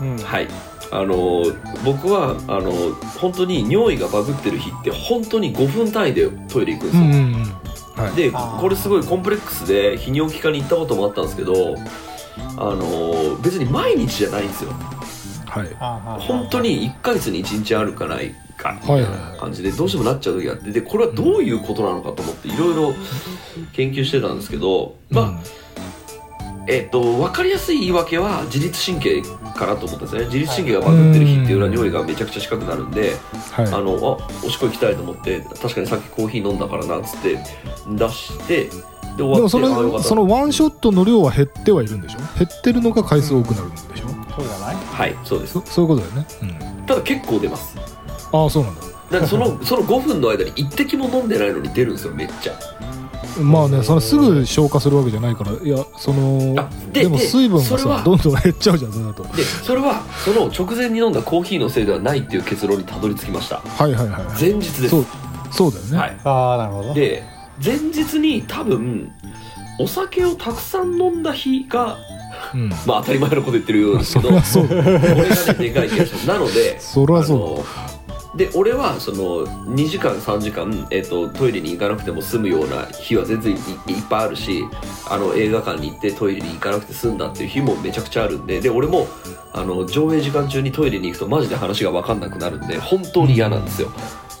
[0.00, 0.16] うん。
[0.16, 0.48] はい
[0.90, 1.44] あの
[1.84, 2.72] 僕はあの
[3.20, 8.04] 本当に尿意がバグってる日って本当に5分単位でトイレ行くんですよ、うんうんうん。
[8.04, 8.16] はい。
[8.16, 11.76] でこれすごいコンプレックスで泌尿器科に行ったこともあったんですけど
[12.56, 14.72] あの別に毎日じゃないんですよ。
[15.46, 16.20] はい。
[16.20, 22.94] 本当に1ヶ月に1日あるかないかみたいな感じでどうしてもなっちゃう時があってでこれはどういうことなのかと思っていろいろ
[23.72, 25.42] 研究してたんですけどまあ、
[26.68, 29.22] えっと分かりやすい言い訳は自律神経
[29.56, 30.24] かなと思ったんですね。
[30.26, 33.16] 自律神経がバグってる日っていうのは尿意がめちゃくちゃ近くなるんで
[33.52, 33.66] はい。
[33.66, 37.38] あのあおしっこ行きたいと思って確かにさっきコーヒー飲んだからなっつって
[37.88, 42.18] 出してで終わってでもそのそのワンショットの量は減ってはいるんでしょ？
[42.38, 44.08] 減ってるのが回数多くなるんでしょ？
[44.36, 44.76] そうじゃない？
[44.76, 45.54] はいそうです。
[45.54, 47.76] そそういうことだよね、ただ結構出ます。
[47.76, 48.82] うん、ああそうなんだ。
[48.82, 52.52] だからそのその5分の間に一滴も飲んでないのに出るんですよめっちゃ
[53.40, 63.58] まあねそのすぐ消化するわけじゃないからいやそのあででもで水分がさどんどん減っちゃうじゃんそれだとでそれはその直前に飲んだコーヒーのせいではないっていう結論にたどり着きました。
[63.58, 64.88] はいはいはい前日です。
[64.88, 65.06] そう
[65.50, 66.16] そうだよね、はい。
[66.24, 66.94] ああなるほど。
[66.94, 67.24] で
[67.64, 69.12] 前日に多分
[69.80, 71.96] お酒をたくさん飲んだ日が
[72.54, 72.68] うん。
[72.68, 75.08] まあ当たり前のこと言ってるようですそけどりゃそこれがね
[75.58, 77.38] でかい気がしますなのでそりゃそう
[77.76, 77.97] あの
[78.34, 83.62] で俺はその2時間3時間、えっとトイレに行かなくても済むような日は全然いいっ
[84.08, 84.64] ぱいあるし
[85.08, 89.06] あの映画館に行ってトイレに行かなくて済んだっていう日もめちゃくちゃあるんでで俺も
[89.52, 93.90] あの上映時間中にトイレに行くとマジで話が分かんなくなるんで本当に嫌なんですよ。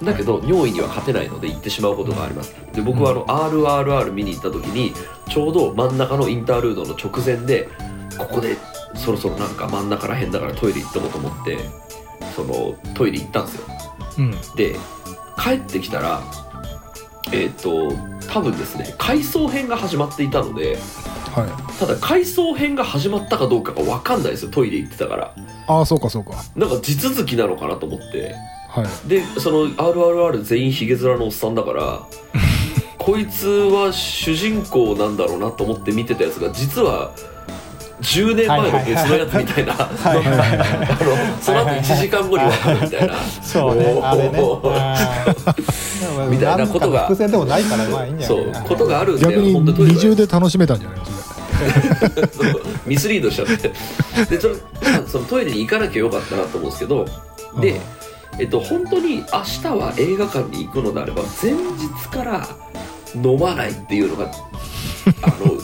[0.02, 2.54] だけど尿意には勝てないので行ってしまうことがあります。
[2.72, 4.92] で僕はあの RRR 見に行った時に
[5.28, 7.68] ちょうど真ん中のインタールードの直前で
[8.16, 8.56] ここで
[8.94, 11.58] そろそろなんか真ん中らへんだからトイレ行ってもと思って
[12.36, 13.77] そのトイレ行ったんですよ
[14.18, 14.30] うん。
[14.56, 14.76] で
[15.38, 16.22] 帰ってきたら
[17.32, 17.92] えっ、と
[18.32, 20.78] 多分ですね回想編が始まっていたので
[21.34, 21.78] はい。
[21.78, 25.34] ただ回想編が始まったかどうかが分かんないですよトイレ行ってたから。
[25.66, 26.42] ああそうかそうか。
[26.56, 28.34] なんか地続きなのかなと思って。
[28.68, 29.08] はい。
[29.08, 32.02] でその RRR 全員ヒゲ面のおっさんだから
[32.98, 37.12] こいつは主人公なんだろうなと思って見てたやつが実は
[38.00, 39.74] 10年前の別のやつみたいな。
[41.40, 43.14] その後1時間後に分かるみたいな。
[43.42, 43.76] そう
[46.30, 47.04] みたいなことが。
[47.04, 48.54] んかの伏線でもないからまあいいんじゃない。
[48.54, 51.04] そうことがあるんで逆に二重で楽しめたんじゃないの？
[51.04, 52.62] それそう。
[52.86, 53.72] ミスリードしちゃって。
[54.36, 54.40] で
[55.08, 57.06] そのトイレに行かなきゃよかったなと思うんですけど。
[57.60, 57.80] で、
[58.38, 62.46] えっと、本当に明日は映画館に行くのであれば前日から
[63.14, 64.30] 飲まないっていうのが
[65.22, 65.58] あの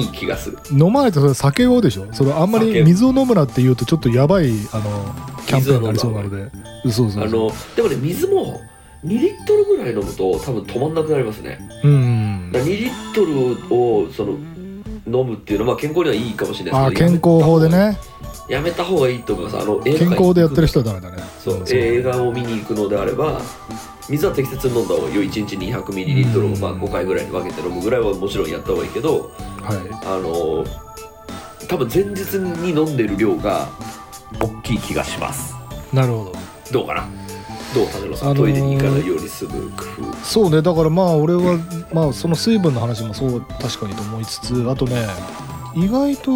[0.00, 0.58] いい気がする。
[0.72, 2.06] 飲まないとそれ酒用でしょ？
[2.12, 5.14] それあんまり酒水を飲むなって言うとちょっとやばいあの
[5.46, 6.50] キャンペーンになりそうなので。
[6.90, 8.60] そうそうあのでもね水も
[9.04, 11.58] 2リットルぐらい飲むと多分止まんなくなりますね。
[11.82, 14.32] うんだから2リットルをその
[15.06, 17.98] 飲むっていうのは、まあ、健康にはいいかもしれないですけど健康法でね。
[18.48, 19.58] やめた方がいいと思います。
[19.58, 21.22] あの健館康でやってる人はダメだね。
[21.38, 23.40] そううん映画を見に行くのであれば
[24.08, 25.12] 水は適切に飲んだ方がい。
[25.12, 26.80] いよ1日 200ml をまあうん。
[26.82, 29.30] 5回ぐらいに分けて飲むぐらいはもちろんやった方がいいけど
[29.62, 29.78] はい。
[30.06, 30.64] あの
[31.68, 33.68] 多分前日に飲んでる量が
[34.40, 35.54] 大きい気がします。
[35.92, 36.32] なるほど。
[36.72, 37.08] どうかな？
[37.74, 40.14] どう田野さん、あのートイレに行かないようにする工夫。
[40.24, 40.62] そうね。
[40.62, 41.58] だからまあ俺は
[41.92, 45.06] まあその水分の話もそう確かにと思いつつあとね
[45.74, 46.32] 意外と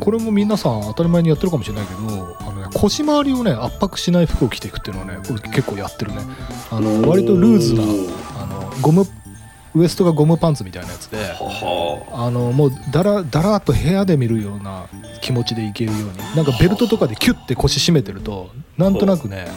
[0.00, 6.18] これも皆さん当たり前にやってるかもしれないけどあの、ね、腰回りをね圧迫しない服を着ていくっていうのはねこれ結構やってるね。
[6.70, 9.06] あの割とルーズなあのゴム
[9.74, 11.18] ウエストがゴムパンツみたいなやつで
[12.12, 14.86] あのもうだらだらっと部屋で見るような
[15.20, 19.48] 気持ちでいけるようになんかベルトとかでキュッて腰締めてるとなんとなくね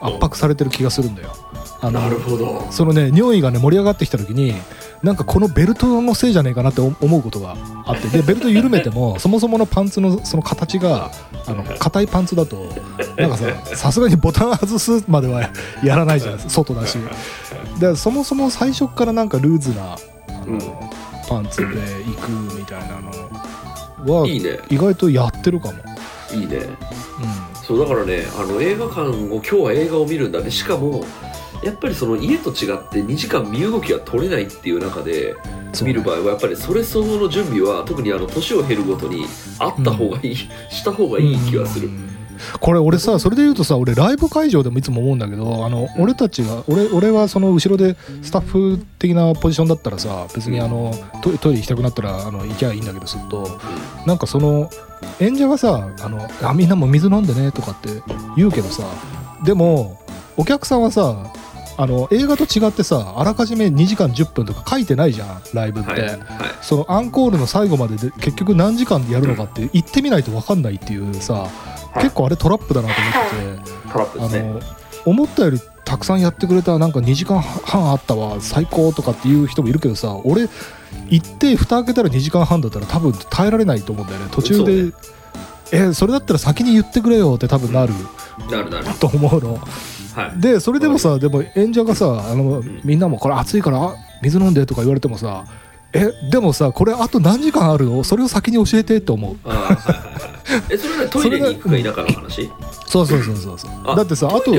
[0.00, 1.34] 圧迫されてる気がするんだよ。
[1.80, 2.70] あのなるほど。
[2.70, 4.54] そのね尿意がね盛り上がってきた時に
[5.02, 8.08] なんかこのベルトのせいじゃねえかなって思うことがあって。
[8.08, 11.10] でベルト緩めても そもそものパンツのその形が
[11.46, 12.68] あの硬いパンツだと
[13.16, 15.50] なんかささすがにボタン外すまでは
[15.82, 16.98] やらないじゃないですか外だし。
[17.78, 19.96] でそもそも最初からなんかルーズな
[20.28, 20.60] あの、うん。
[21.28, 23.00] パンツで行くみたいな
[24.06, 24.58] のはね。
[24.68, 25.74] 意外とやってるかも、
[26.32, 26.56] いいね。
[26.56, 31.04] うそうだからねあの映画館を今日は映画を見るんだでしかも
[31.62, 35.34] やっぱりその家と違って2時間身動きが取れないっていう中で
[35.82, 39.26] 見る場合はやっぱりそれ相応の準備は特にあの年を経るごとに
[39.58, 42.08] あった方がいい、した方がいい気がする、うん。
[42.60, 53.48] これ俺さそれで言うとさ俺ライブ会場でもいつも思うんだけどあの俺たちが俺俺はその後ろでスタッフ的なポジションだったらさ別にあのトイトイレ行きたくなったらあの行きゃいいんだけどすると
[54.06, 54.70] なんかその
[55.20, 57.88] 演者がさあのあみんなも水飲んでねとかって
[58.36, 58.84] 言うけどさ
[59.44, 60.00] でも
[60.36, 61.32] お客さんはさ
[61.76, 66.18] あの映画と違ってさあらかじめ2時間10分とか書いてないじゃんライブって、はいはい
[66.62, 71.48] そのアンコールの最後までで結局何時間やるのかって言ってみないと分かんないっていうさ、は
[71.96, 72.02] い。
[72.04, 73.64] 結構あれトラップだなと思って。
[73.64, 74.38] て、 トラップですね。
[74.38, 74.60] あの
[75.04, 80.48] 思ったよりたくさんやってくれたなんか2時間半あったわ最高とかっていう人もいるけどさ俺
[81.08, 84.26] 行って蓋開けたら2時間半だったら多分耐えられないと思うんだよね。
[84.30, 84.92] 途中で、
[85.72, 87.92] えそれだったら先に言ってくれよって多分なる。
[88.50, 88.86] なるなる。
[88.98, 89.56] と思うの。
[90.14, 90.40] はい。
[90.40, 95.44] でそれでもさでも演者がさあのみんなもこれ暑いからあ水飲んでとか言われてもさ
[95.94, 98.04] えでもさこれあと何時間あるの？
[98.04, 99.36] それを先に教えてって思う。
[99.44, 100.62] あーはいはいはい。
[100.70, 102.50] えそれはトイレに行くか否かの話？
[102.86, 104.52] そうそうそうそうそうあだってさあと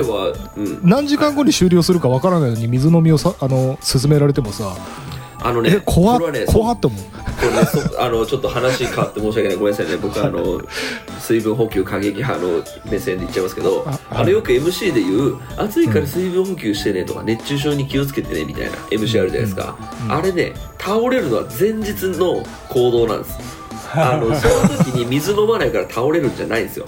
[0.82, 4.76] 何時間後に終了するかわからないのに水飲みをさあの勧められてもさ
[5.44, 7.04] あのねえ怖っこれはね怖っって思う。
[7.04, 7.10] こ
[7.42, 9.58] れねそ あのちょっと話変わって申し訳ない。
[9.58, 9.98] ごめんなさいね。
[9.98, 10.62] 僕あの
[11.20, 19.76] 水分補給過激派の目線で言っちゃいますけどああのよく MC で言う暑いから水分補給してねとか熱中症に気をつけてねみたいな MC あるじゃないですか、
[20.06, 20.12] うん。
[20.12, 23.64] あれね倒れるのは前日の行動なんです。
[23.96, 26.86] あのその時に水飲まないから倒れるんじゃないんですよ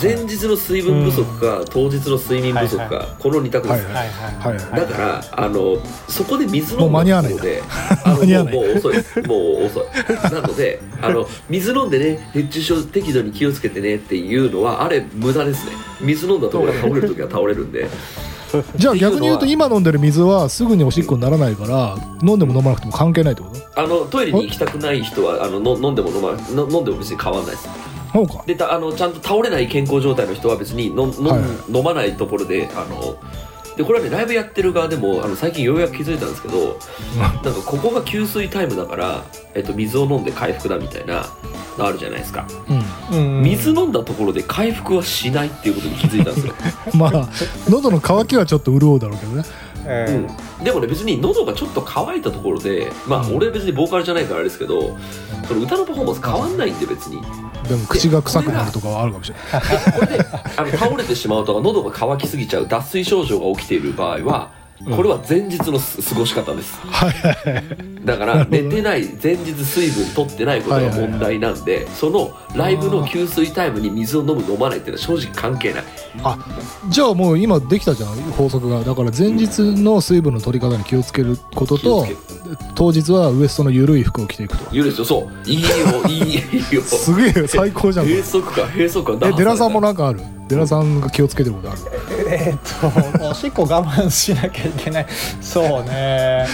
[0.00, 4.80] 前日の水分不足か、当日の睡眠不足か、この2択です、はいはい。
[4.80, 5.76] だからあの
[6.08, 7.62] そこで水飲んので
[8.04, 8.54] あの間に合わない。
[8.54, 8.92] もうもう遅い。
[8.92, 10.32] ですもう遅い。
[10.32, 15.72] なので あの水飲んでね熱中症適度に気をつけてねっていうのはあれ無駄ですね。
[16.00, 17.88] 水飲んだところが倒れる時は倒れるんで。
[18.76, 23.80] じゃあ逆に言うと今飲んでる水はすぐにおしっこにならないから飲んでも飲まなくても関係ないってこと？
[23.80, 27.68] あのトイレに行きたくない人はあのの飲んでも飲まの飲んでも別に変わんないです
[28.46, 33.16] でたあのちゃんと倒れない健康状態の人は別にのの、はい飲まないところであの
[33.78, 36.78] でこれはねライブやってる側でもあの最近ようやく気づいたんですけど
[37.16, 41.26] なんかここが給水タイムだから、えっと、水を飲んで回復だみたいな
[41.78, 42.46] のあるじゃないですか。
[43.12, 43.38] うん。
[43.38, 46.54] うん水飲んだところで回復はしないっていうことに気づいたんですよ、
[46.94, 47.28] まあ
[47.68, 49.44] 喉の渇きはちょっと潤うだろうけどね。
[49.86, 50.26] え
[50.58, 53.36] うん、でもね別に喉がちょっと乾いたところでまあうん。
[53.36, 54.96] 俺別にボーカルじゃないからあれですけど
[55.46, 57.22] その歌のパフォーマンス変わんないんで別に
[57.68, 59.62] でも口が臭くなるとかはあるかもしれない。
[59.92, 60.26] これで
[60.56, 64.50] あの倒れてしまうとか喉が渇きすぎちゃう脱水症状が起きている場合は
[64.84, 66.78] これは前日のす過ごし方です。
[68.04, 75.84] だから寝てない前日水分取ってないことが問題なんでそのライブの給水タイムに水を飲む飲まないっていうのは正直関係ない。
[76.22, 76.38] あ
[76.88, 78.84] じゃあもう今できたじゃん法則が。
[78.84, 82.06] だから前日の水分の取り方に気をつけることと
[82.76, 84.70] 当日はウエストの緩い服を着ていくと。
[84.70, 85.04] 言うですよ。
[85.04, 85.48] そう。
[85.48, 85.68] いいよ
[86.08, 86.18] い
[86.70, 86.82] いよ。
[86.86, 88.06] すげえ最高じゃん。
[88.06, 89.18] 閉塞感閉塞感。
[89.28, 90.20] えデラさんもななんかある？
[90.48, 91.80] デラさんが気をつけてることある
[92.30, 95.06] えーっとおしっこ我慢しなきゃいけない。
[95.40, 96.46] そうね。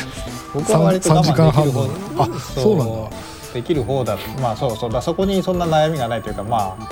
[0.52, 3.16] 僕は割と我慢できる方分あそうなんだ。
[3.54, 4.18] できる方だ。
[4.42, 6.90] まあそうそうだそこにそんな悩みがないというかまあ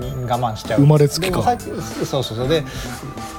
[0.00, 0.80] うん我慢しちゃう。
[0.80, 1.42] 生まれつきか。
[1.42, 2.48] そうそうそう。
[2.48, 2.64] で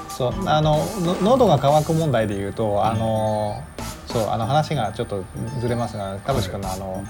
[0.10, 3.62] そうあのの喉が渇く問題でいうとあの
[4.06, 5.24] そうあの話がちょっと
[5.60, 7.04] ずれますが田淵君のあの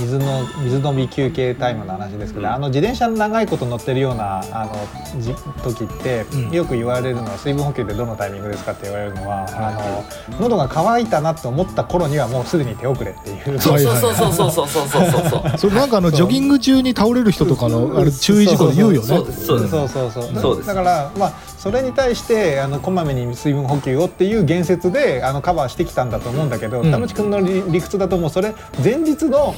[0.00, 2.54] 水の水飲み休憩タイムの話ですけど、うん。
[2.54, 6.50] あの自転車長いこと乗ってるようなあのじ時って、うん。
[6.50, 13.60] よく言われるのは水分補給ってどのタイミングですかって言われるのは、あの喉が渇いたなと思った頃にはもうすでに手遅れっていう。
[13.60, 29.54] そうそうそうそうそうそうそうそうそうなんかあのジョギング中に倒れる人とかのあれ注意事項で言うよねそうそうそうそうそうそうですだからまあそれに対してあのこまめに水分補給をっていう言説であのカバーしてきたんだと思うんだけど、うん田淵君の理理屈だともうそれ前日の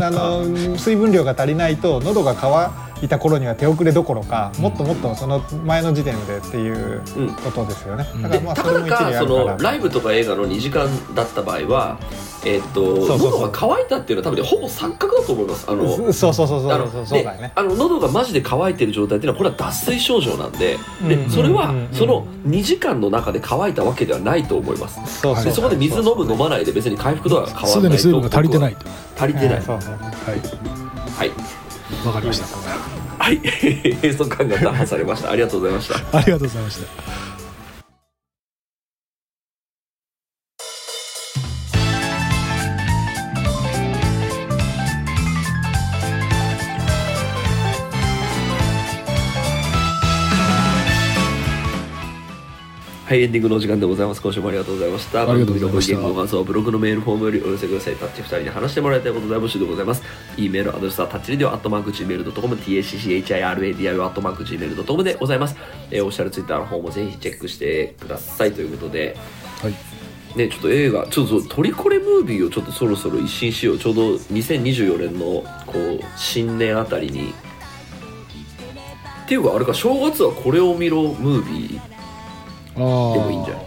[0.00, 0.44] あの
[0.78, 7.28] 水分量が足りないと喉が渇いた頃には手遅れどころかもっともっとその前の時点でっていううん。
[7.34, 8.06] ことですよね。
[8.14, 8.22] うん。
[8.22, 11.98] だからまあそれも一理あだかそるからのライブとか映画の2時間だった場合は
[12.44, 15.66] えっと喉が渇いたっていうのは多分ねほぼ錯覚だと思います。
[15.68, 16.60] あのそうそうそうそう
[16.92, 17.52] そうそうだよね。
[17.54, 28.86] あの喉がマジで乾いてる状態っていうのはこれは脱水症状なんでうんでそれはその2時間の中で乾いたわけではないと思いますでそこで水飲む飲まないで別に回復度は変わらないとすでに水分が足りてないと
[29.18, 30.00] 足りてないそうそうはい
[31.18, 31.30] はい
[32.04, 32.46] わかりました。
[33.18, 33.38] はい。
[34.02, 35.30] 閉塞感が打破されました。
[35.30, 36.18] ありがとうございました。
[36.18, 37.27] ありがとうございました
[53.08, 54.20] はい、エンディングのお時間でございます。
[54.20, 55.22] 今週もありがとうございました。
[55.22, 57.96] ありがとうございました番組のご意見ご感想はブログのメールフォームよりお寄せください。
[57.96, 60.02] タッチ2人に話してもらいたいこと大募集でございます。
[60.36, 65.56] e メールアドレスはタッチレディオアットマーク Gmail.com、tacchiradio アットマーク Gmail.com でございます。
[65.90, 69.16] えー、オフィシャルツイッターの方もぜひチェックしてくださいということで、
[69.62, 69.74] はい
[70.36, 73.78] ね、ちょっと映画、ちょっとトリコレムービーをちょっとそろそろ一新しよう。
[73.78, 77.32] ちょうど2024年のこう新年あたりに。
[79.24, 81.87] っていうか、あれか、正月はこれを見ろムービー
[82.78, 83.64] でもいいんじゃない？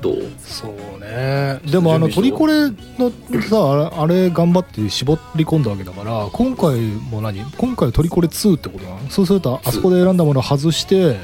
[0.00, 0.16] どう？
[0.38, 1.60] そうね。
[1.70, 3.10] でもあのトリコレの
[3.48, 7.44] さあれあれ頑張って絞り込んだわけだから今回も何？
[7.56, 9.10] 今回トリコレ2ってことなの？
[9.10, 11.16] そうするとあそこで選んだものを外して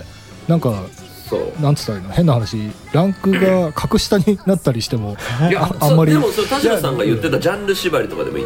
[0.47, 0.73] なんか
[1.29, 1.61] そう。
[1.61, 2.11] なんつったらいいの？
[2.13, 2.57] 変な話
[2.93, 5.17] ランクが格下になったりしても
[5.51, 8.45] いやああんまりでもそれ田代さんが言ってたジャンル縛りとかでもいい。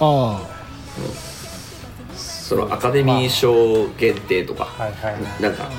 [0.00, 0.48] あ。
[2.16, 4.64] そのアカデミー賞限定とか。
[4.64, 5.22] はいはいはい。
[5.42, 5.70] なんか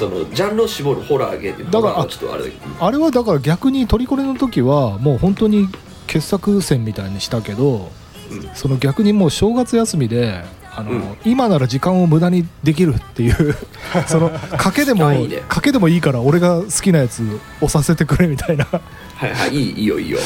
[0.00, 2.44] そのジャンルを絞るホラー限定だからちょっとあれ
[2.80, 5.68] ああれはだから逆にトリコレの時はもう本当に
[6.06, 7.90] 傑作選みたいにしたけど、
[8.30, 8.50] うん。
[8.54, 10.42] その逆にもう正月休みで
[10.74, 11.16] あの、うん。
[11.26, 13.54] 今なら時間を無駄にできるっていう
[14.08, 15.42] その賭けでもあいいね。
[15.48, 17.22] 賭けでもいいから俺が好きなやつ
[17.60, 18.66] 押させてくれみたいな。
[19.16, 20.18] はいはいいいいいよいいよ。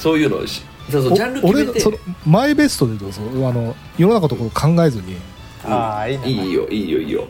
[0.00, 1.70] そういうのをしそうそうジャンルお決めて。
[1.70, 3.22] 俺そのマイベストでどうぞ。
[3.48, 5.16] あの世の中のところ考えずに。
[5.64, 6.28] ああいいね。
[6.28, 7.24] いいよいいよいいよ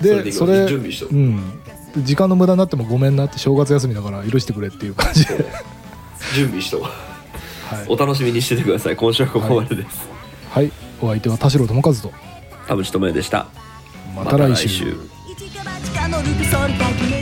[0.00, 1.14] でそれ準備しとく。
[1.14, 1.60] うん。
[1.98, 5.44] 時間の無駄になってもごめんなって正月休みだから許してくれっていう感じで、
[6.34, 6.90] 準備しとはい。
[7.88, 8.96] お楽しみにしててください。
[8.96, 10.08] 今週はここまでです、
[10.50, 12.12] はい、お相手は田代智和と。
[12.66, 13.46] 田淵智也でした。
[14.14, 14.84] また来週。
[14.86, 14.98] また来
[17.08, 17.13] 週